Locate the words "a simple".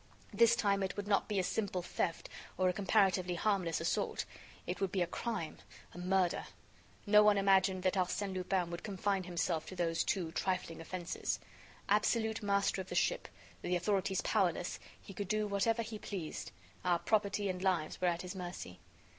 1.37-1.83